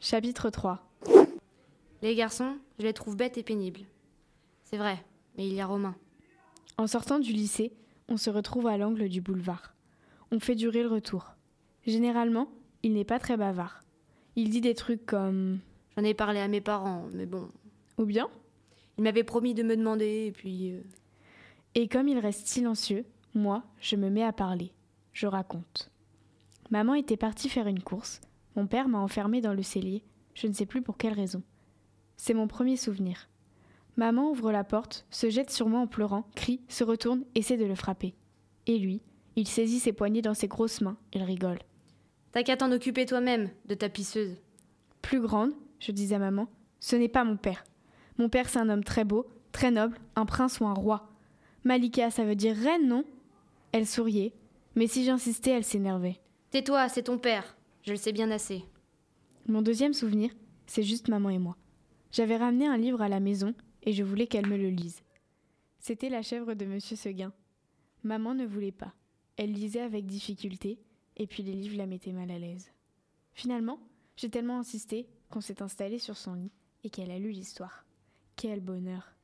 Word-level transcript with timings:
Chapitre 0.00 0.50
3 0.50 0.78
Les 2.02 2.14
garçons, 2.14 2.56
je 2.78 2.84
les 2.84 2.92
trouve 2.92 3.16
bêtes 3.16 3.38
et 3.38 3.42
pénibles. 3.42 3.80
C'est 4.64 4.78
vrai, 4.78 5.04
mais 5.36 5.46
il 5.46 5.52
y 5.54 5.60
a 5.60 5.66
Romain. 5.66 5.94
En 6.78 6.86
sortant 6.86 7.18
du 7.18 7.32
lycée, 7.32 7.72
on 8.08 8.16
se 8.16 8.30
retrouve 8.30 8.66
à 8.66 8.78
l'angle 8.78 9.08
du 9.08 9.20
boulevard. 9.20 9.74
On 10.32 10.40
fait 10.40 10.54
durer 10.54 10.82
le 10.82 10.88
retour. 10.88 11.34
Généralement, 11.86 12.48
il 12.82 12.92
n'est 12.94 13.04
pas 13.04 13.18
très 13.18 13.36
bavard. 13.36 13.82
Il 14.36 14.50
dit 14.50 14.60
des 14.60 14.74
trucs 14.74 15.04
comme 15.06 15.58
J'en 15.96 16.04
ai 16.04 16.14
parlé 16.14 16.40
à 16.40 16.48
mes 16.48 16.60
parents, 16.60 17.08
mais 17.12 17.26
bon. 17.26 17.48
Ou 17.98 18.04
bien 18.04 18.28
Ils 18.96 19.04
m'avaient 19.04 19.24
promis 19.24 19.54
de 19.54 19.62
me 19.62 19.76
demander, 19.76 20.26
et 20.28 20.32
puis. 20.32 20.72
euh, 20.72 20.80
Et 21.74 21.88
comme 21.88 22.08
il 22.08 22.18
reste 22.18 22.46
silencieux, 22.46 23.04
moi, 23.34 23.64
je 23.80 23.96
me 23.96 24.08
mets 24.08 24.22
à 24.24 24.32
parler. 24.32 24.72
Je 25.12 25.26
raconte. 25.26 25.90
Maman 26.70 26.94
était 26.94 27.16
partie 27.16 27.48
faire 27.48 27.66
une 27.66 27.82
course. 27.82 28.20
Mon 28.56 28.66
père 28.66 28.88
m'a 28.88 28.98
enfermé 28.98 29.40
dans 29.40 29.54
le 29.54 29.62
cellier. 29.62 30.02
Je 30.34 30.46
ne 30.46 30.52
sais 30.52 30.66
plus 30.66 30.82
pour 30.82 30.96
quelle 30.96 31.12
raison. 31.12 31.42
C'est 32.16 32.34
mon 32.34 32.46
premier 32.46 32.76
souvenir. 32.76 33.28
Maman 33.96 34.30
ouvre 34.30 34.52
la 34.52 34.64
porte, 34.64 35.06
se 35.10 35.30
jette 35.30 35.50
sur 35.50 35.68
moi 35.68 35.80
en 35.80 35.86
pleurant, 35.86 36.28
crie, 36.34 36.60
se 36.68 36.84
retourne, 36.84 37.24
essaie 37.34 37.56
de 37.56 37.64
le 37.64 37.74
frapper. 37.74 38.14
Et 38.66 38.78
lui, 38.78 39.02
il 39.36 39.48
saisit 39.48 39.80
ses 39.80 39.92
poignets 39.92 40.22
dans 40.22 40.34
ses 40.34 40.48
grosses 40.48 40.80
mains, 40.80 40.96
il 41.12 41.22
rigole. 41.22 41.58
T'as 42.32 42.42
qu'à 42.42 42.56
t'en 42.56 42.72
occuper 42.72 43.06
toi-même, 43.06 43.50
de 43.66 43.74
ta 43.74 43.88
pisseuse. 43.88 44.36
Plus 45.02 45.20
grande, 45.20 45.52
je 45.80 45.92
dis 45.92 46.14
à 46.14 46.18
maman, 46.18 46.48
ce 46.78 46.96
n'est 46.96 47.08
pas 47.08 47.24
mon 47.24 47.36
père. 47.36 47.64
Mon 48.18 48.28
père, 48.28 48.48
c'est 48.48 48.58
un 48.58 48.68
homme 48.68 48.84
très 48.84 49.04
beau, 49.04 49.26
très 49.52 49.70
noble, 49.70 49.98
un 50.14 50.26
prince 50.26 50.60
ou 50.60 50.66
un 50.66 50.74
roi. 50.74 51.08
Malika, 51.64 52.10
ça 52.10 52.24
veut 52.24 52.36
dire 52.36 52.56
reine, 52.56 52.86
non? 52.86 53.04
Elle 53.72 53.86
souriait, 53.86 54.32
mais 54.76 54.86
si 54.86 55.04
j'insistais, 55.04 55.50
elle 55.50 55.64
s'énervait. 55.64 56.20
Tais-toi, 56.50 56.88
c'est 56.88 57.04
ton 57.04 57.18
père. 57.18 57.56
Je 57.82 57.92
le 57.92 57.96
sais 57.96 58.12
bien 58.12 58.30
assez. 58.30 58.64
Mon 59.46 59.62
deuxième 59.62 59.94
souvenir, 59.94 60.32
c'est 60.66 60.82
juste 60.82 61.08
maman 61.08 61.30
et 61.30 61.38
moi. 61.38 61.56
J'avais 62.12 62.36
ramené 62.36 62.66
un 62.66 62.76
livre 62.76 63.00
à 63.00 63.08
la 63.08 63.20
maison 63.20 63.54
et 63.82 63.92
je 63.92 64.02
voulais 64.02 64.26
qu'elle 64.26 64.46
me 64.46 64.56
le 64.56 64.68
lise. 64.68 65.02
C'était 65.78 66.10
La 66.10 66.22
chèvre 66.22 66.54
de 66.54 66.66
Monsieur 66.66 66.96
Seguin. 66.96 67.32
Maman 68.02 68.34
ne 68.34 68.46
voulait 68.46 68.70
pas. 68.70 68.94
Elle 69.36 69.52
lisait 69.52 69.80
avec 69.80 70.06
difficulté 70.06 70.78
et 71.16 71.26
puis 71.26 71.42
les 71.42 71.54
livres 71.54 71.78
la 71.78 71.86
mettaient 71.86 72.12
mal 72.12 72.30
à 72.30 72.38
l'aise. 72.38 72.70
Finalement, 73.32 73.80
j'ai 74.16 74.28
tellement 74.28 74.58
insisté 74.58 75.08
qu'on 75.30 75.40
s'est 75.40 75.62
installé 75.62 75.98
sur 75.98 76.18
son 76.18 76.34
lit 76.34 76.52
et 76.84 76.90
qu'elle 76.90 77.10
a 77.10 77.18
lu 77.18 77.30
l'histoire. 77.30 77.86
Quel 78.36 78.60
bonheur. 78.60 79.14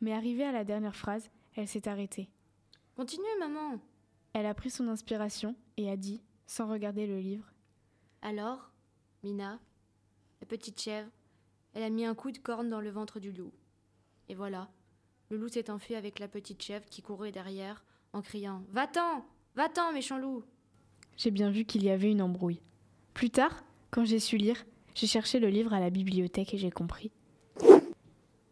Mais 0.00 0.12
arrivée 0.12 0.44
à 0.44 0.52
la 0.52 0.64
dernière 0.64 0.94
phrase, 0.94 1.30
elle 1.56 1.66
s'est 1.66 1.88
arrêtée. 1.88 2.28
Continue, 2.96 3.24
maman. 3.40 3.80
Elle 4.32 4.46
a 4.46 4.54
pris 4.54 4.70
son 4.70 4.88
inspiration 4.88 5.56
et 5.76 5.90
a 5.90 5.96
dit, 5.96 6.22
sans 6.46 6.68
regarder 6.68 7.06
le 7.06 7.18
livre, 7.18 7.50
Alors, 8.22 8.70
Mina, 9.22 9.60
la 10.40 10.46
petite 10.46 10.80
chèvre, 10.80 11.10
elle 11.74 11.82
a 11.82 11.90
mis 11.90 12.04
un 12.04 12.14
coup 12.14 12.30
de 12.30 12.38
corne 12.38 12.68
dans 12.68 12.80
le 12.80 12.90
ventre 12.90 13.20
du 13.20 13.32
loup. 13.32 13.52
Et 14.28 14.34
voilà, 14.34 14.68
le 15.30 15.36
loup 15.36 15.48
s'est 15.48 15.70
enfui 15.70 15.94
avec 15.94 16.18
la 16.18 16.28
petite 16.28 16.62
chèvre 16.62 16.86
qui 16.88 17.02
courait 17.02 17.32
derrière 17.32 17.84
en 18.12 18.22
criant 18.22 18.62
Va-t'en 18.70 19.24
Va-t'en, 19.54 19.92
méchant 19.92 20.18
loup 20.18 20.44
J'ai 21.16 21.30
bien 21.30 21.50
vu 21.50 21.64
qu'il 21.64 21.84
y 21.84 21.90
avait 21.90 22.10
une 22.10 22.22
embrouille. 22.22 22.60
Plus 23.14 23.30
tard, 23.30 23.64
quand 23.90 24.04
j'ai 24.04 24.18
su 24.18 24.36
lire, 24.36 24.64
j'ai 24.94 25.06
cherché 25.06 25.38
le 25.38 25.48
livre 25.48 25.72
à 25.72 25.80
la 25.80 25.90
bibliothèque 25.90 26.54
et 26.54 26.58
j'ai 26.58 26.70
compris. 26.70 27.10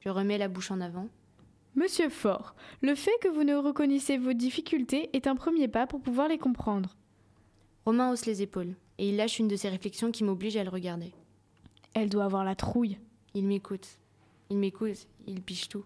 Je 0.00 0.08
remets 0.08 0.38
la 0.38 0.48
bouche 0.48 0.70
en 0.70 0.80
avant. 0.80 1.08
Monsieur 1.74 2.08
Fort, 2.08 2.54
le 2.82 2.94
fait 2.94 3.18
que 3.20 3.28
vous 3.28 3.44
ne 3.44 3.56
reconnaissez 3.56 4.16
vos 4.16 4.32
difficultés 4.32 5.10
est 5.12 5.26
un 5.26 5.34
premier 5.34 5.66
pas 5.66 5.86
pour 5.86 6.00
pouvoir 6.00 6.28
les 6.28 6.38
comprendre. 6.38 6.96
Romain 7.84 8.12
hausse 8.12 8.26
les 8.26 8.42
épaules 8.42 8.76
et 8.98 9.08
il 9.08 9.16
lâche 9.16 9.38
une 9.38 9.48
de 9.48 9.56
ses 9.56 9.68
réflexions 9.68 10.10
qui 10.10 10.24
m'oblige 10.24 10.56
à 10.56 10.64
le 10.64 10.70
regarder. 10.70 11.12
Elle 11.94 12.08
doit 12.08 12.24
avoir 12.24 12.44
la 12.44 12.54
trouille. 12.54 12.98
Il 13.34 13.46
m'écoute. 13.46 13.98
Il 14.50 14.58
m'écoute, 14.58 15.06
il 15.26 15.40
piche 15.40 15.68
tout. 15.68 15.84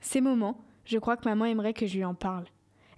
Ces 0.00 0.20
moments, 0.20 0.64
je 0.84 0.98
crois 0.98 1.16
que 1.16 1.28
maman 1.28 1.44
aimerait 1.44 1.74
que 1.74 1.86
je 1.86 1.96
lui 1.96 2.04
en 2.04 2.14
parle. 2.14 2.46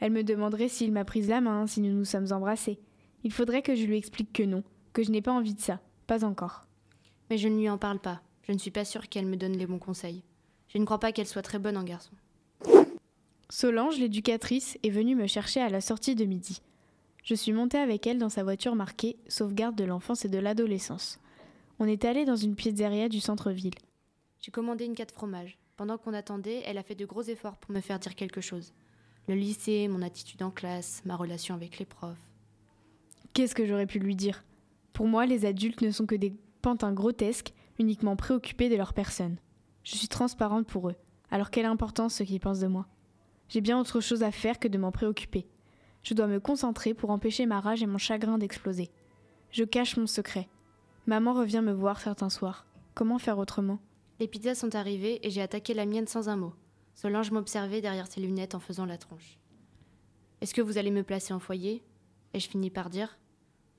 Elle 0.00 0.12
me 0.12 0.24
demanderait 0.24 0.68
s'il 0.68 0.92
m'a 0.92 1.04
prise 1.04 1.28
la 1.28 1.40
main, 1.40 1.66
si 1.66 1.80
nous 1.80 1.92
nous 1.92 2.04
sommes 2.04 2.32
embrassés. 2.32 2.78
Il 3.22 3.32
faudrait 3.32 3.62
que 3.62 3.74
je 3.74 3.84
lui 3.84 3.96
explique 3.96 4.32
que 4.32 4.42
non, 4.42 4.62
que 4.92 5.02
je 5.02 5.10
n'ai 5.10 5.22
pas 5.22 5.32
envie 5.32 5.54
de 5.54 5.60
ça, 5.60 5.80
pas 6.06 6.24
encore. 6.24 6.66
Mais 7.30 7.38
je 7.38 7.48
ne 7.48 7.58
lui 7.58 7.68
en 7.68 7.78
parle 7.78 7.98
pas. 7.98 8.22
Je 8.42 8.52
ne 8.52 8.58
suis 8.58 8.70
pas 8.70 8.84
sûre 8.84 9.08
qu'elle 9.08 9.26
me 9.26 9.36
donne 9.36 9.56
les 9.56 9.66
bons 9.66 9.78
conseils. 9.78 10.22
Je 10.68 10.78
ne 10.78 10.84
crois 10.84 11.00
pas 11.00 11.12
qu'elle 11.12 11.26
soit 11.26 11.42
très 11.42 11.58
bonne 11.58 11.76
en 11.76 11.84
garçon. 11.84 12.12
Solange, 13.48 13.98
l'éducatrice, 13.98 14.78
est 14.82 14.90
venue 14.90 15.14
me 15.14 15.26
chercher 15.26 15.60
à 15.60 15.68
la 15.68 15.80
sortie 15.80 16.14
de 16.14 16.24
midi. 16.24 16.60
Je 17.24 17.34
suis 17.34 17.54
montée 17.54 17.78
avec 17.78 18.06
elle 18.06 18.18
dans 18.18 18.28
sa 18.28 18.42
voiture 18.42 18.74
marquée 18.74 19.16
Sauvegarde 19.28 19.74
de 19.74 19.84
l'enfance 19.84 20.26
et 20.26 20.28
de 20.28 20.36
l'adolescence. 20.36 21.18
On 21.78 21.86
est 21.86 22.04
allé 22.04 22.26
dans 22.26 22.36
une 22.36 22.54
pizzeria 22.54 23.08
du 23.08 23.18
centre-ville. 23.18 23.72
J'ai 24.40 24.50
commandé 24.50 24.84
une 24.84 24.94
4 24.94 25.10
fromages. 25.14 25.56
Pendant 25.78 25.96
qu'on 25.96 26.12
attendait, 26.12 26.62
elle 26.66 26.76
a 26.76 26.82
fait 26.82 26.94
de 26.94 27.06
gros 27.06 27.22
efforts 27.22 27.56
pour 27.56 27.72
me 27.74 27.80
faire 27.80 27.98
dire 27.98 28.14
quelque 28.14 28.42
chose. 28.42 28.74
Le 29.26 29.34
lycée, 29.34 29.88
mon 29.88 30.02
attitude 30.02 30.42
en 30.42 30.50
classe, 30.50 31.00
ma 31.06 31.16
relation 31.16 31.54
avec 31.54 31.78
les 31.78 31.86
profs. 31.86 32.30
Qu'est-ce 33.32 33.54
que 33.54 33.64
j'aurais 33.64 33.86
pu 33.86 34.00
lui 34.00 34.16
dire? 34.16 34.44
Pour 34.92 35.06
moi, 35.06 35.24
les 35.24 35.46
adultes 35.46 35.80
ne 35.80 35.92
sont 35.92 36.04
que 36.04 36.14
des 36.14 36.36
pantins 36.60 36.92
grotesques, 36.92 37.54
uniquement 37.78 38.16
préoccupés 38.16 38.68
de 38.68 38.76
leur 38.76 38.92
personne. 38.92 39.38
Je 39.82 39.96
suis 39.96 40.08
transparente 40.08 40.66
pour 40.66 40.90
eux, 40.90 40.96
alors 41.30 41.50
quelle 41.50 41.64
importance 41.64 42.16
ce 42.16 42.22
qu'ils 42.22 42.38
pensent 42.38 42.60
de 42.60 42.66
moi? 42.66 42.86
J'ai 43.48 43.62
bien 43.62 43.80
autre 43.80 44.00
chose 44.00 44.22
à 44.22 44.30
faire 44.30 44.58
que 44.58 44.68
de 44.68 44.76
m'en 44.76 44.92
préoccuper. 44.92 45.46
Je 46.04 46.14
dois 46.14 46.26
me 46.26 46.38
concentrer 46.38 46.94
pour 46.94 47.10
empêcher 47.10 47.46
ma 47.46 47.60
rage 47.60 47.82
et 47.82 47.86
mon 47.86 47.98
chagrin 47.98 48.38
d'exploser. 48.38 48.90
Je 49.50 49.64
cache 49.64 49.96
mon 49.96 50.06
secret. 50.06 50.48
Maman 51.06 51.32
revient 51.32 51.62
me 51.64 51.72
voir 51.72 52.00
certains 52.00 52.30
soirs. 52.30 52.66
Comment 52.94 53.18
faire 53.18 53.38
autrement? 53.38 53.78
Les 54.20 54.28
pizzas 54.28 54.54
sont 54.54 54.74
arrivées 54.76 55.26
et 55.26 55.30
j'ai 55.30 55.40
attaqué 55.42 55.74
la 55.74 55.86
mienne 55.86 56.06
sans 56.06 56.28
un 56.28 56.36
mot. 56.36 56.52
Solange 56.94 57.30
m'observait 57.32 57.80
derrière 57.80 58.06
ses 58.06 58.20
lunettes 58.20 58.54
en 58.54 58.60
faisant 58.60 58.86
la 58.86 58.98
tronche. 58.98 59.38
Est-ce 60.40 60.54
que 60.54 60.60
vous 60.62 60.78
allez 60.78 60.90
me 60.90 61.02
placer 61.02 61.32
en 61.32 61.40
foyer? 61.40 61.82
Ai-je 62.34 62.48
fini 62.48 62.70
par 62.70 62.90
dire. 62.90 63.18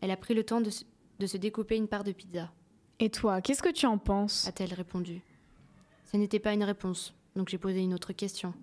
Elle 0.01 0.11
a 0.11 0.17
pris 0.17 0.33
le 0.33 0.43
temps 0.43 0.61
de 0.61 0.69
se, 0.69 0.83
de 1.19 1.27
se 1.27 1.37
découper 1.37 1.77
une 1.77 1.87
part 1.87 2.03
de 2.03 2.11
pizza, 2.11 2.51
Et 2.99 3.09
toi, 3.09 3.41
qu'est-ce 3.41 3.61
que 3.63 3.71
tu 3.71 3.85
en 3.85 3.97
penses? 3.97 4.47
a-t-elle 4.47 4.73
répondu. 4.73 5.21
Ce 6.11 6.17
n'était 6.17 6.39
pas 6.39 6.53
une 6.53 6.63
réponse, 6.63 7.13
donc 7.35 7.49
j'ai 7.49 7.57
posé 7.57 7.79
une 7.81 7.93
autre 7.93 8.13
question. 8.13 8.53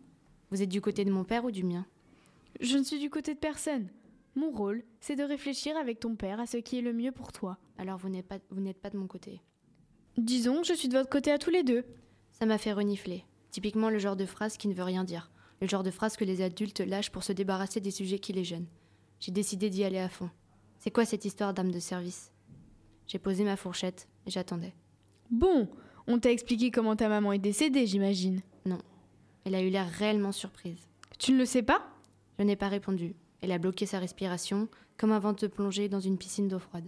Vous 0.51 0.63
êtes 0.63 0.69
du 0.69 0.81
côté 0.81 1.05
de 1.05 1.11
mon 1.13 1.25
père 1.25 1.45
ou 1.45 1.51
du 1.51 1.65
mien? 1.65 1.87
Je 2.63 2.79
ne 2.79 2.85
suis 2.85 3.01
du 3.01 3.11
côté 3.11 3.35
de 3.35 3.41
personne. 3.41 3.89
Mon 4.37 4.53
rôle, 4.53 4.85
c'est 5.01 5.17
de 5.17 5.25
réfléchir 5.25 5.77
avec 5.77 5.99
ton 5.99 6.15
père 6.15 6.39
à 6.39 6.47
ce 6.47 6.59
qui 6.59 6.79
est 6.79 6.83
le 6.83 6.93
mieux 6.93 7.11
pour 7.11 7.33
toi. 7.33 7.59
Alors 7.77 7.99
vous 7.99 8.09
n'êtes 8.09 8.29
pas, 8.29 8.39
vous 8.51 8.61
n'êtes 8.61 8.81
pas 8.81 8.89
de 8.89 8.97
mon 8.97 9.09
côté. 9.09 9.43
Disons 10.17 10.61
que 10.61 10.69
je 10.69 10.75
suis 10.75 10.87
de 10.87 10.97
votre 10.97 11.11
côté 11.11 11.33
à 11.33 11.39
tous 11.39 11.51
les 11.51 11.65
deux. 11.65 11.85
Ça 12.31 12.47
m'a 12.47 12.59
fait 12.59 12.73
renifler. 12.73 13.25
Typiquement 13.51 13.91
le 13.91 13.99
genre 13.99 14.15
de 14.15 14.27
phrase 14.27 14.57
qui 14.57 14.69
ne 14.69 14.75
veut 14.75 14.85
rien 14.85 15.03
dire. 15.03 15.33
Le 15.61 15.67
genre 15.67 15.83
de 15.83 15.91
phrase 15.91 16.17
que 16.17 16.25
les 16.25 16.41
adultes 16.41 16.79
lâchent 16.79 17.11
pour 17.11 17.25
se 17.25 17.33
débarrasser 17.33 17.81
des 17.81 17.91
sujets 17.91 18.21
qui 18.21 18.33
les 18.33 18.45
gênent. 18.45 18.69
J'ai 19.19 19.33
décidé 19.33 19.69
d'y 19.69 19.83
aller 19.83 19.99
à 19.99 20.09
fond. 20.09 20.31
C'est 20.79 20.93
quoi 20.93 21.05
cette 21.05 21.25
histoire 21.25 21.55
d'âme 21.55 21.73
de 21.73 21.81
service? 21.81 22.31
J'ai 23.09 23.19
posé 23.19 23.43
ma 23.43 23.57
fourchette 23.57 24.07
et 24.27 24.31
j'attendais. 24.31 24.75
Bon, 25.31 25.69
on 26.07 26.21
t'a 26.21 26.31
expliqué 26.31 26.71
comment 26.71 26.95
ta 26.95 27.09
maman 27.09 27.33
est 27.33 27.39
décédée, 27.41 27.89
j'imagine. 27.89 28.41
Elle 29.45 29.57
a 29.57 29.63
eu 29.63 29.71
l'air 29.71 29.89
réellement 29.89 30.31
surprise. 30.31 30.89
Tu 31.19 31.33
ne 31.33 31.39
le 31.39 31.45
sais 31.45 31.65
pas? 31.65 31.89
Je 32.39 32.45
n'ai 32.45 32.57
pas 32.57 32.69
répondu. 32.69 33.15
Elle 33.41 33.53
a 33.53 33.59
bloqué 33.59 33.87
sa 33.87 33.99
respiration, 33.99 34.69
comme 34.97 35.13
avant 35.13 35.33
de 35.33 35.41
se 35.41 35.47
plonger 35.47 35.89
dans 35.89 36.01
une 36.01 36.19
piscine 36.19 36.49
d'eau 36.49 36.59
froide. 36.59 36.87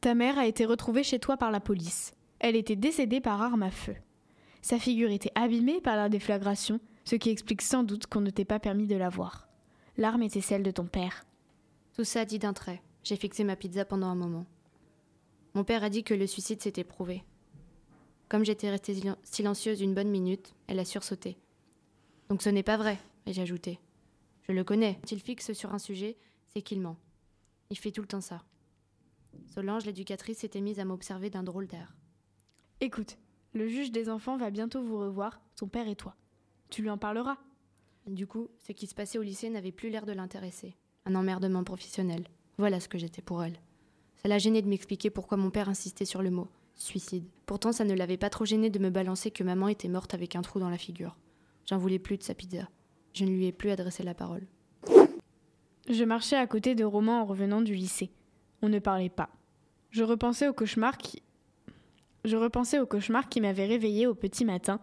Ta 0.00 0.14
mère 0.14 0.38
a 0.38 0.46
été 0.46 0.64
retrouvée 0.64 1.02
chez 1.04 1.18
toi 1.18 1.36
par 1.36 1.50
la 1.50 1.60
police. 1.60 2.12
Elle 2.40 2.56
était 2.56 2.76
décédée 2.76 3.20
par 3.20 3.40
arme 3.40 3.62
à 3.62 3.70
feu. 3.70 3.94
Sa 4.60 4.78
figure 4.78 5.10
était 5.10 5.32
abîmée 5.34 5.80
par 5.80 5.96
la 5.96 6.08
déflagration, 6.08 6.80
ce 7.04 7.16
qui 7.16 7.30
explique 7.30 7.62
sans 7.62 7.82
doute 7.82 8.06
qu'on 8.06 8.20
ne 8.20 8.30
t'ait 8.30 8.44
pas 8.44 8.58
permis 8.60 8.86
de 8.86 8.96
la 8.96 9.08
voir. 9.08 9.48
L'arme 9.96 10.22
était 10.22 10.40
celle 10.40 10.62
de 10.62 10.70
ton 10.70 10.86
père. 10.86 11.24
Tout 11.94 12.04
ça 12.04 12.24
dit 12.24 12.38
d'un 12.38 12.52
trait. 12.52 12.82
J'ai 13.04 13.16
fixé 13.16 13.44
ma 13.44 13.56
pizza 13.56 13.84
pendant 13.84 14.06
un 14.06 14.14
moment. 14.14 14.46
Mon 15.54 15.64
père 15.64 15.84
a 15.84 15.90
dit 15.90 16.04
que 16.04 16.14
le 16.14 16.26
suicide 16.26 16.62
s'était 16.62 16.84
prouvé. 16.84 17.24
Comme 18.28 18.44
j'étais 18.44 18.70
restée 18.70 18.94
silen- 18.94 19.16
silencieuse 19.24 19.80
une 19.82 19.94
bonne 19.94 20.08
minute, 20.08 20.54
elle 20.66 20.78
a 20.78 20.84
sursauté. 20.84 21.36
Donc 22.28 22.42
ce 22.42 22.48
n'est 22.48 22.62
pas 22.62 22.76
vrai, 22.78 22.98
ai-je 23.26 23.42
ajouté. 23.42 23.78
Je 24.42 24.52
le 24.52 24.64
connais. 24.64 24.98
Quand 25.00 25.12
il 25.12 25.20
fixe 25.20 25.52
sur 25.52 25.74
un 25.74 25.78
sujet, 25.78 26.16
c'est 26.48 26.62
qu'il 26.62 26.80
ment. 26.80 26.96
Il 27.70 27.78
fait 27.78 27.90
tout 27.90 28.00
le 28.00 28.06
temps 28.06 28.20
ça. 28.20 28.44
Solange, 29.46 29.86
l'éducatrice, 29.86 30.38
s'était 30.38 30.60
mise 30.60 30.80
à 30.80 30.84
m'observer 30.84 31.30
d'un 31.30 31.42
drôle 31.42 31.66
d'air. 31.66 31.94
Écoute, 32.80 33.16
le 33.54 33.68
juge 33.68 33.92
des 33.92 34.08
enfants 34.08 34.36
va 34.36 34.50
bientôt 34.50 34.82
vous 34.82 34.98
revoir, 34.98 35.40
ton 35.56 35.68
père 35.68 35.88
et 35.88 35.96
toi. 35.96 36.16
Tu 36.70 36.82
lui 36.82 36.90
en 36.90 36.98
parleras. 36.98 37.38
Du 38.06 38.26
coup, 38.26 38.48
ce 38.58 38.72
qui 38.72 38.86
se 38.86 38.94
passait 38.94 39.18
au 39.18 39.22
lycée 39.22 39.50
n'avait 39.50 39.72
plus 39.72 39.90
l'air 39.90 40.06
de 40.06 40.12
l'intéresser. 40.12 40.74
Un 41.06 41.14
emmerdement 41.14 41.64
professionnel. 41.64 42.26
Voilà 42.58 42.80
ce 42.80 42.88
que 42.88 42.98
j'étais 42.98 43.22
pour 43.22 43.42
elle. 43.42 43.58
Ça 44.16 44.28
l'a 44.28 44.38
gêné 44.38 44.62
de 44.62 44.68
m'expliquer 44.68 45.10
pourquoi 45.10 45.36
mon 45.36 45.50
père 45.50 45.68
insistait 45.68 46.04
sur 46.04 46.22
le 46.22 46.30
mot 46.30 46.48
suicide. 46.74 47.28
Pourtant, 47.46 47.72
ça 47.72 47.84
ne 47.84 47.94
l'avait 47.94 48.16
pas 48.16 48.30
trop 48.30 48.44
gêné 48.44 48.70
de 48.70 48.78
me 48.78 48.90
balancer 48.90 49.30
que 49.30 49.44
maman 49.44 49.68
était 49.68 49.88
morte 49.88 50.14
avec 50.14 50.36
un 50.36 50.42
trou 50.42 50.58
dans 50.58 50.70
la 50.70 50.78
figure. 50.78 51.16
J'en 51.66 51.78
voulais 51.78 51.98
plus 51.98 52.16
de 52.16 52.22
sa 52.22 52.34
pizza. 52.34 52.68
Je 53.12 53.24
ne 53.24 53.30
lui 53.30 53.46
ai 53.46 53.52
plus 53.52 53.70
adressé 53.70 54.02
la 54.02 54.14
parole. 54.14 54.46
Je 55.88 56.04
marchais 56.04 56.36
à 56.36 56.46
côté 56.46 56.74
de 56.74 56.84
Roman 56.84 57.22
en 57.22 57.24
revenant 57.24 57.60
du 57.60 57.74
lycée. 57.74 58.10
On 58.62 58.68
ne 58.68 58.78
parlait 58.78 59.08
pas. 59.08 59.28
Je 59.90 60.04
repensais 60.04 60.48
au 60.48 60.52
cauchemar 60.52 60.96
qui. 60.96 61.22
Je 62.24 62.36
repensais 62.36 62.78
au 62.78 62.86
cauchemar 62.86 63.28
qui 63.28 63.40
m'avait 63.40 63.66
réveillé 63.66 64.06
au 64.06 64.14
petit 64.14 64.44
matin, 64.44 64.80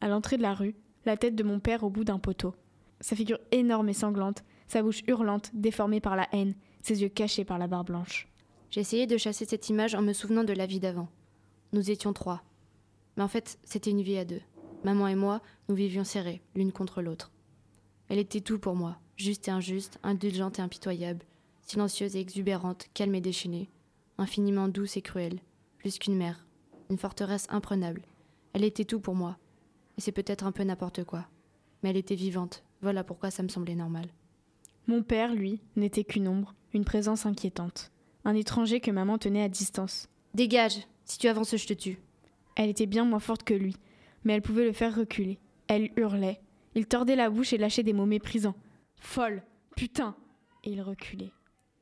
à 0.00 0.08
l'entrée 0.08 0.38
de 0.38 0.42
la 0.42 0.54
rue, 0.54 0.74
la 1.04 1.16
tête 1.16 1.34
de 1.34 1.42
mon 1.42 1.60
père 1.60 1.84
au 1.84 1.90
bout 1.90 2.04
d'un 2.04 2.18
poteau. 2.18 2.54
Sa 3.00 3.14
figure 3.14 3.38
énorme 3.52 3.90
et 3.90 3.94
sanglante, 3.94 4.42
sa 4.66 4.82
bouche 4.82 5.02
hurlante, 5.06 5.50
déformée 5.52 6.00
par 6.00 6.16
la 6.16 6.28
haine, 6.32 6.54
ses 6.82 7.02
yeux 7.02 7.08
cachés 7.08 7.44
par 7.44 7.58
la 7.58 7.66
barre 7.66 7.84
blanche. 7.84 8.28
Essayé 8.74 9.08
de 9.08 9.16
chasser 9.16 9.44
cette 9.44 9.68
image 9.70 9.96
en 9.96 10.02
me 10.02 10.12
souvenant 10.12 10.44
de 10.44 10.52
la 10.52 10.66
vie 10.66 10.78
d'avant. 10.78 11.08
Nous 11.72 11.90
étions 11.90 12.12
trois. 12.12 12.44
Mais 13.16 13.24
en 13.24 13.28
fait, 13.28 13.58
c'était 13.64 13.90
une 13.90 14.02
vie 14.02 14.16
à 14.18 14.24
deux. 14.24 14.40
Maman 14.84 15.08
et 15.08 15.16
moi, 15.16 15.42
nous 15.68 15.74
vivions 15.74 16.04
serrés, 16.04 16.40
l'une 16.54 16.70
contre 16.70 17.02
l'autre. 17.02 17.32
Elle 18.08 18.18
était 18.18 18.40
tout 18.40 18.58
pour 18.58 18.74
moi, 18.74 18.98
juste 19.16 19.48
et 19.48 19.50
injuste, 19.50 19.98
indulgente 20.02 20.58
et 20.58 20.62
impitoyable, 20.62 21.24
silencieuse 21.62 22.16
et 22.16 22.20
exubérante, 22.20 22.86
calme 22.94 23.14
et 23.14 23.20
déchaînée, 23.20 23.68
infiniment 24.16 24.68
douce 24.68 24.96
et 24.96 25.02
cruelle, 25.02 25.40
plus 25.78 25.98
qu'une 25.98 26.16
mère, 26.16 26.46
une 26.90 26.98
forteresse 26.98 27.46
imprenable. 27.50 28.02
Elle 28.52 28.64
était 28.64 28.84
tout 28.84 29.00
pour 29.00 29.14
moi. 29.14 29.36
Et 29.96 30.00
c'est 30.00 30.12
peut-être 30.12 30.44
un 30.44 30.52
peu 30.52 30.62
n'importe 30.62 31.04
quoi. 31.04 31.26
Mais 31.82 31.90
elle 31.90 31.96
était 31.96 32.14
vivante, 32.14 32.64
voilà 32.80 33.04
pourquoi 33.04 33.30
ça 33.30 33.42
me 33.42 33.48
semblait 33.48 33.74
normal. 33.74 34.06
Mon 34.86 35.02
père, 35.02 35.34
lui, 35.34 35.60
n'était 35.76 36.04
qu'une 36.04 36.28
ombre, 36.28 36.54
une 36.72 36.84
présence 36.84 37.26
inquiétante. 37.26 37.92
Un 38.24 38.34
étranger 38.34 38.80
que 38.80 38.90
maman 38.90 39.18
tenait 39.18 39.42
à 39.42 39.48
distance. 39.48 40.08
Dégage 40.34 40.86
Si 41.04 41.18
tu 41.18 41.28
avances, 41.28 41.56
je 41.56 41.66
te 41.66 41.74
tue. 41.74 42.00
Elle 42.56 42.70
était 42.70 42.86
bien 42.86 43.04
moins 43.04 43.18
forte 43.18 43.42
que 43.42 43.54
lui, 43.54 43.76
mais 44.24 44.34
elle 44.34 44.42
pouvait 44.42 44.64
le 44.64 44.72
faire 44.72 44.96
reculer. 44.96 45.38
Elle 45.66 45.90
hurlait. 45.96 46.40
Il 46.78 46.86
tordait 46.86 47.16
la 47.16 47.28
bouche 47.28 47.52
et 47.52 47.58
lâchait 47.58 47.82
des 47.82 47.92
mots 47.92 48.06
méprisants. 48.06 48.54
Folle 48.94 49.42
Putain 49.74 50.14
Et 50.62 50.70
il 50.70 50.80
reculait. 50.80 51.32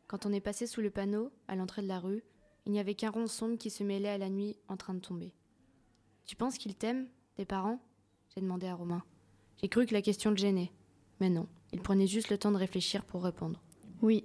Quand 0.06 0.24
on 0.24 0.32
est 0.32 0.40
passé 0.40 0.66
sous 0.66 0.80
le 0.80 0.88
panneau, 0.88 1.30
à 1.48 1.54
l'entrée 1.54 1.82
de 1.82 1.86
la 1.86 1.98
rue, 1.98 2.24
il 2.64 2.72
n'y 2.72 2.80
avait 2.80 2.94
qu'un 2.94 3.10
rond 3.10 3.26
sombre 3.26 3.58
qui 3.58 3.68
se 3.68 3.84
mêlait 3.84 4.08
à 4.08 4.16
la 4.16 4.30
nuit 4.30 4.56
en 4.68 4.78
train 4.78 4.94
de 4.94 5.00
tomber. 5.00 5.34
Tu 6.24 6.34
penses 6.34 6.56
qu'ils 6.56 6.74
t'aiment, 6.74 7.08
tes 7.34 7.44
parents? 7.44 7.78
J'ai 8.34 8.40
demandé 8.40 8.68
à 8.68 8.74
Romain. 8.74 9.02
J'ai 9.60 9.68
cru 9.68 9.84
que 9.84 9.92
la 9.92 10.00
question 10.00 10.30
le 10.30 10.38
gênait. 10.38 10.72
Mais 11.20 11.28
non, 11.28 11.46
il 11.74 11.82
prenait 11.82 12.06
juste 12.06 12.30
le 12.30 12.38
temps 12.38 12.50
de 12.50 12.56
réfléchir 12.56 13.04
pour 13.04 13.22
répondre. 13.22 13.60
Oui. 14.00 14.24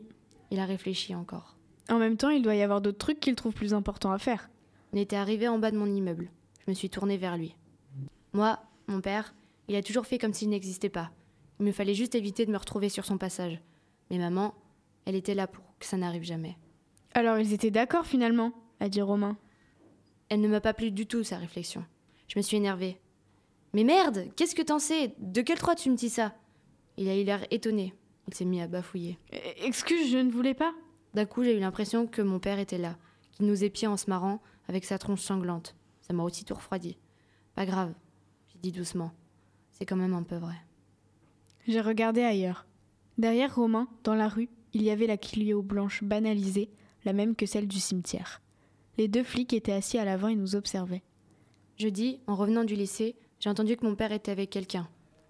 Il 0.52 0.60
a 0.62 0.66
réfléchi 0.66 1.14
encore. 1.14 1.58
En 1.90 2.00
même 2.00 2.16
temps, 2.16 2.30
il 2.30 2.44
doit 2.44 2.56
y 2.56 2.62
avoir 2.62 2.80
d'autres 2.80 2.98
trucs 2.98 3.20
qu'il 3.20 3.36
trouve 3.36 3.54
plus 3.54 3.74
importants 3.74 4.14
à 4.14 4.20
faire. 4.20 4.50
On 4.94 4.98
était 4.98 5.18
arrivé 5.18 5.50
en 5.50 5.60
bas 5.60 5.72
de 5.72 5.78
mon 5.78 5.94
immeuble. 5.94 6.32
Je 6.66 6.72
me 6.72 6.76
suis 6.76 6.90
tournée 6.90 7.18
vers 7.18 7.36
lui. 7.36 7.58
Moi, 8.32 8.58
mon 8.88 9.02
père, 9.02 9.34
il 9.68 9.76
a 9.76 9.84
toujours 9.84 10.06
fait 10.06 10.18
comme 10.18 10.34
s'il 10.34 10.50
n'existait 10.50 10.90
pas. 10.90 11.12
Il 11.60 11.66
me 11.66 11.72
fallait 11.72 11.94
juste 11.94 12.16
éviter 12.16 12.46
de 12.46 12.52
me 12.52 12.58
retrouver 12.58 12.90
sur 12.90 13.06
son 13.06 13.18
passage. 13.18 13.62
Mais 14.10 14.18
maman, 14.18 14.54
elle 15.06 15.16
était 15.16 15.36
là 15.36 15.48
pour 15.48 15.64
que 15.80 15.86
ça 15.86 15.98
n'arrive 15.98 16.24
jamais. 16.24 16.58
Alors 17.14 17.40
ils 17.40 17.54
étaient 17.54 17.72
d'accord 17.72 18.06
finalement, 18.06 18.54
a 18.80 18.90
dit 18.90 19.02
Romain. 19.02 19.38
Elle 20.30 20.42
ne 20.42 20.48
m'a 20.48 20.62
pas 20.62 20.74
plu 20.74 20.92
du 20.92 21.08
tout, 21.08 21.24
sa 21.24 21.38
réflexion. 21.38 21.86
Je 22.28 22.40
me 22.40 22.42
suis 22.42 22.58
énervée. 22.58 23.00
Mais 23.74 23.84
merde, 23.84 24.28
qu'est-ce 24.36 24.56
que 24.56 24.62
t'en 24.62 24.80
sais? 24.80 25.14
De 25.20 25.42
quel 25.42 25.58
droit 25.58 25.76
tu 25.76 25.90
me 25.90 25.96
dis 25.96 26.10
ça? 26.10 26.34
Il 26.98 27.08
a 27.10 27.18
eu 27.18 27.24
l'air 27.24 27.46
étonné. 27.52 27.94
Il 28.28 28.34
s'est 28.34 28.46
mis 28.46 28.62
à 28.62 28.68
bafouiller. 28.68 29.18
Euh, 29.34 29.38
excuse, 29.64 30.10
je 30.10 30.18
ne 30.18 30.32
voulais 30.32 30.54
pas. 30.54 30.74
D'un 31.14 31.26
coup, 31.26 31.44
j'ai 31.44 31.58
eu 31.58 31.60
l'impression 31.60 32.08
que 32.08 32.22
mon 32.22 32.40
père 32.40 32.60
était 32.60 32.78
là, 32.78 32.98
qu'il 33.32 33.46
nous 33.46 33.64
épiait 33.64 33.88
en 33.88 33.98
se 33.98 34.10
marrant 34.10 34.42
avec 34.68 34.86
sa 34.86 34.98
tronche 34.98 35.22
sanglante. 35.22 35.76
Ça 36.02 36.14
m'a 36.14 36.24
aussitôt 36.24 36.56
refroidi. 36.56 36.98
Pas 37.56 37.66
grave, 37.66 37.94
j'ai 38.48 38.60
dit 38.60 38.72
doucement. 38.72 39.12
C'est 39.82 39.88
quand 39.88 39.96
même 39.96 40.14
un 40.14 40.22
peu 40.22 40.36
vrai. 40.36 40.54
J'ai 41.68 41.82
regardé 41.82 42.22
ailleurs. 42.22 42.68
Derrière 43.18 43.56
Romain, 43.56 43.88
dans 44.04 44.14
la 44.14 44.28
rue, 44.28 44.48
il 44.74 44.84
y 44.84 44.92
avait 44.92 45.08
la 45.08 45.18
Clio 45.18 45.64
blanche 45.64 46.04
banalisée, 46.04 46.70
la 47.04 47.14
même 47.14 47.36
que 47.36 47.48
celle 47.48 47.68
du 47.68 47.80
cimetière. 47.80 48.44
Les 49.00 49.08
deux 49.08 49.24
flics 49.24 49.54
étaient 49.54 49.72
assis 49.72 49.98
à 49.98 50.06
l'avant 50.06 50.28
et 50.28 50.36
nous 50.36 50.56
observaient. 50.56 51.02
Jeudi, 51.80 52.20
en 52.28 52.36
revenant 52.36 52.64
du 52.64 52.76
lycée, 52.76 53.16
j'ai 53.40 53.50
entendu 53.50 53.76
que 53.76 53.84
mon 53.84 53.96
père 53.96 54.12
était 54.12 54.32
avec 54.32 54.52
quelqu'un. 54.52 54.88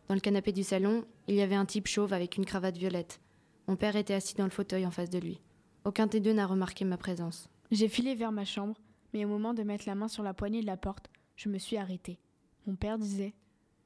Dans 0.09 0.15
le 0.15 0.19
canapé 0.19 0.51
du 0.51 0.63
salon, 0.63 1.05
il 1.29 1.35
y 1.35 1.41
avait 1.41 1.55
un 1.55 1.65
type 1.65 1.87
chauve 1.87 2.11
avec 2.11 2.35
une 2.35 2.43
cravate 2.43 2.75
violette. 2.75 3.21
Mon 3.69 3.77
père 3.77 3.95
était 3.95 4.15
assis 4.15 4.35
dans 4.35 4.43
le 4.43 4.49
fauteuil 4.49 4.85
en 4.85 4.91
face 4.91 5.09
de 5.09 5.19
lui. 5.19 5.39
Aucun 5.85 6.07
des 6.07 6.19
deux 6.19 6.33
n'a 6.33 6.45
remarqué 6.45 6.83
ma 6.83 6.97
présence. 6.97 7.47
J'ai 7.71 7.87
filé 7.87 8.15
vers 8.15 8.33
ma 8.33 8.43
chambre, 8.43 8.75
mais 9.13 9.23
au 9.23 9.29
moment 9.29 9.53
de 9.53 9.63
mettre 9.63 9.87
la 9.87 9.95
main 9.95 10.09
sur 10.09 10.23
la 10.23 10.33
poignée 10.33 10.59
de 10.59 10.67
la 10.67 10.75
porte, 10.75 11.09
je 11.37 11.47
me 11.47 11.57
suis 11.57 11.77
arrêtée. 11.77 12.19
Mon 12.67 12.75
père 12.75 12.97
disait 12.97 13.33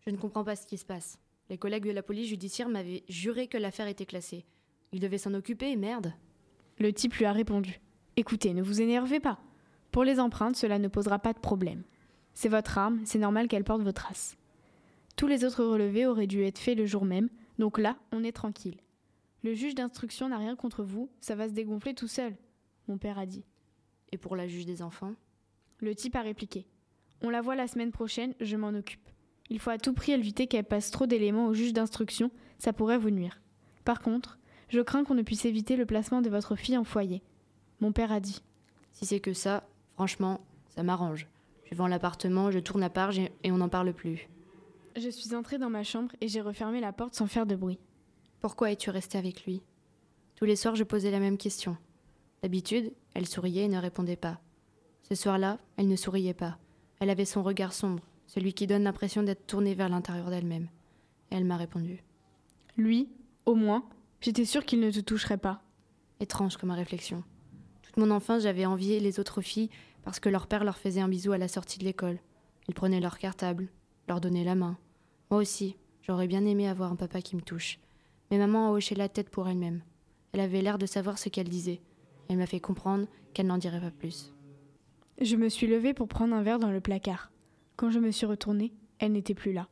Je 0.07 0.11
ne 0.11 0.17
comprends 0.17 0.43
pas 0.43 0.55
ce 0.55 0.67
qui 0.67 0.77
se 0.77 0.85
passe. 0.85 1.17
Les 1.49 1.57
collègues 1.57 1.85
de 1.85 1.91
la 1.91 2.03
police 2.03 2.29
judiciaire 2.29 2.69
m'avaient 2.69 3.03
juré 3.09 3.47
que 3.47 3.57
l'affaire 3.57 3.87
était 3.87 4.05
classée. 4.05 4.45
Ils 4.91 4.99
devaient 4.99 5.17
s'en 5.17 5.33
occuper, 5.33 5.75
merde. 5.75 6.13
Le 6.77 6.93
type 6.93 7.15
lui 7.15 7.25
a 7.25 7.31
répondu 7.31 7.81
Écoutez, 8.15 8.53
ne 8.53 8.61
vous 8.61 8.81
énervez 8.81 9.19
pas. 9.19 9.39
Pour 9.91 10.03
les 10.03 10.19
empreintes, 10.19 10.57
cela 10.57 10.77
ne 10.77 10.89
posera 10.89 11.17
pas 11.17 11.33
de 11.33 11.39
problème. 11.39 11.83
C'est 12.35 12.49
votre 12.49 12.77
arme, 12.77 13.01
c'est 13.03 13.17
normal 13.17 13.47
qu'elle 13.47 13.63
porte 13.63 13.81
vos 13.81 13.93
traces. 13.93 14.37
Tous 15.15 15.25
les 15.25 15.43
autres 15.43 15.63
relevés 15.63 16.05
auraient 16.05 16.27
dû 16.27 16.43
être 16.43 16.59
faits 16.59 16.77
le 16.77 16.85
jour 16.85 17.03
même, 17.03 17.29
donc 17.57 17.79
là, 17.79 17.97
on 18.11 18.23
est 18.23 18.31
tranquille. 18.31 18.81
Le 19.41 19.53
juge 19.53 19.73
d'instruction 19.73 20.29
n'a 20.29 20.37
rien 20.37 20.55
contre 20.55 20.83
vous, 20.83 21.09
ça 21.19 21.35
va 21.35 21.47
se 21.47 21.53
dégonfler 21.53 21.95
tout 21.95 22.07
seul, 22.07 22.35
mon 22.87 22.97
père 22.97 23.17
a 23.17 23.25
dit. 23.25 23.45
Et 24.11 24.17
pour 24.17 24.35
la 24.35 24.47
juge 24.47 24.65
des 24.65 24.81
enfants? 24.81 25.15
Le 25.79 25.95
type 25.95 26.15
a 26.15 26.21
répliqué. 26.21 26.67
On 27.21 27.29
la 27.29 27.41
voit 27.41 27.55
la 27.55 27.67
semaine 27.67 27.91
prochaine, 27.91 28.35
je 28.39 28.55
m'en 28.55 28.69
occupe. 28.69 29.09
Il 29.49 29.59
faut 29.59 29.69
à 29.69 29.77
tout 29.77 29.93
prix 29.93 30.11
éviter 30.11 30.47
qu'elle 30.47 30.65
passe 30.65 30.91
trop 30.91 31.05
d'éléments 31.05 31.47
au 31.47 31.53
juge 31.53 31.73
d'instruction, 31.73 32.31
ça 32.57 32.73
pourrait 32.73 32.97
vous 32.97 33.11
nuire. 33.11 33.41
Par 33.83 34.01
contre, 34.01 34.39
je 34.69 34.81
crains 34.81 35.03
qu'on 35.03 35.13
ne 35.13 35.21
puisse 35.21 35.45
éviter 35.45 35.75
le 35.75 35.85
placement 35.85 36.21
de 36.21 36.29
votre 36.29 36.55
fille 36.55 36.77
en 36.77 36.83
foyer. 36.83 37.21
Mon 37.79 37.91
père 37.91 38.11
a 38.11 38.19
dit. 38.19 38.41
Si 38.93 39.05
c'est 39.05 39.19
que 39.19 39.33
ça, 39.33 39.67
franchement, 39.93 40.41
ça 40.69 40.83
m'arrange. 40.83 41.27
Je 41.69 41.75
vends 41.75 41.87
l'appartement, 41.87 42.51
je 42.51 42.59
tourne 42.59 42.83
à 42.83 42.89
part 42.89 43.11
et 43.13 43.51
on 43.51 43.57
n'en 43.57 43.69
parle 43.69 43.93
plus. 43.93 44.27
Je 44.95 45.09
suis 45.09 45.35
entrée 45.35 45.57
dans 45.57 45.69
ma 45.69 45.83
chambre 45.83 46.11
et 46.21 46.27
j'ai 46.27 46.41
refermé 46.41 46.79
la 46.79 46.93
porte 46.93 47.15
sans 47.15 47.27
faire 47.27 47.45
de 47.45 47.55
bruit. 47.55 47.79
Pourquoi 48.39 48.71
es-tu 48.71 48.89
restée 48.89 49.17
avec 49.17 49.45
lui? 49.45 49.61
Tous 50.35 50.45
les 50.45 50.55
soirs, 50.55 50.75
je 50.75 50.83
posais 50.83 51.11
la 51.11 51.19
même 51.19 51.37
question. 51.37 51.77
D'habitude, 52.41 52.93
elle 53.13 53.27
souriait 53.27 53.65
et 53.65 53.69
ne 53.69 53.79
répondait 53.79 54.15
pas. 54.15 54.39
Ce 55.03 55.15
soir-là, 55.15 55.59
elle 55.77 55.87
ne 55.87 55.95
souriait 55.95 56.33
pas. 56.33 56.57
Elle 56.99 57.09
avait 57.09 57.25
son 57.25 57.43
regard 57.43 57.73
sombre, 57.73 58.03
celui 58.27 58.53
qui 58.53 58.67
donne 58.67 58.83
l'impression 58.83 59.23
d'être 59.23 59.47
tournée 59.47 59.73
vers 59.73 59.89
l'intérieur 59.89 60.29
d'elle-même. 60.29 60.67
Et 61.31 61.35
elle 61.35 61.45
m'a 61.45 61.57
répondu. 61.57 62.03
Lui, 62.77 63.09
au 63.45 63.55
moins, 63.55 63.85
j'étais 64.21 64.45
sûre 64.45 64.65
qu'il 64.65 64.79
ne 64.79 64.91
te 64.91 64.99
toucherait 64.99 65.37
pas. 65.37 65.61
Étrange 66.19 66.57
comme 66.57 66.71
réflexion. 66.71 67.23
Toute 67.81 67.97
mon 67.97 68.11
enfance, 68.11 68.43
j'avais 68.43 68.65
envié 68.65 68.99
les 68.99 69.19
autres 69.19 69.41
filles 69.41 69.69
parce 70.03 70.19
que 70.19 70.29
leur 70.29 70.47
père 70.47 70.63
leur 70.63 70.77
faisait 70.77 71.01
un 71.01 71.07
bisou 71.07 71.31
à 71.31 71.37
la 71.37 71.47
sortie 71.47 71.79
de 71.79 71.85
l'école. 71.85 72.19
Ils 72.67 72.73
prenaient 72.73 72.99
leur 72.99 73.17
cartable, 73.17 73.67
leur 74.07 74.21
donnaient 74.21 74.43
la 74.43 74.55
main. 74.55 74.77
Moi 75.29 75.39
aussi, 75.39 75.75
j'aurais 76.01 76.27
bien 76.27 76.45
aimé 76.45 76.67
avoir 76.67 76.91
un 76.91 76.95
papa 76.95 77.21
qui 77.21 77.35
me 77.35 77.41
touche. 77.41 77.79
Mais 78.29 78.37
maman 78.37 78.67
a 78.67 78.71
hoché 78.71 78.95
la 78.95 79.09
tête 79.09 79.29
pour 79.29 79.47
elle-même. 79.47 79.81
Elle 80.31 80.39
avait 80.39 80.61
l'air 80.61 80.77
de 80.77 80.85
savoir 80.85 81.17
ce 81.17 81.29
qu'elle 81.29 81.49
disait. 81.49 81.81
Elle 82.29 82.37
m'a 82.37 82.47
fait 82.47 82.59
comprendre 82.59 83.07
qu'elle 83.33 83.47
n'en 83.47 83.57
dirait 83.57 83.81
pas 83.81 83.91
plus. 83.91 84.33
Je 85.21 85.35
me 85.35 85.49
suis 85.49 85.67
levée 85.67 85.93
pour 85.93 86.07
prendre 86.07 86.35
un 86.35 86.43
verre 86.43 86.59
dans 86.59 86.71
le 86.71 86.81
placard. 86.81 87.31
Quand 87.75 87.89
je 87.91 87.99
me 87.99 88.11
suis 88.11 88.25
retournée, 88.25 88.73
elle 88.99 89.11
n'était 89.11 89.33
plus 89.33 89.51
là. 89.51 89.67